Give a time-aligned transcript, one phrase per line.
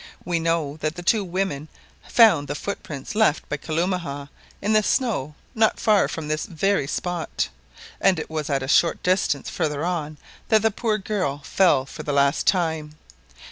[0.25, 1.67] We know that the two women
[2.07, 7.49] found the footprints left by Kalumah in the snow not far from this very spot,
[7.99, 10.17] and it was at a short distance farther on
[10.47, 12.95] that the poor girl fell for the last time.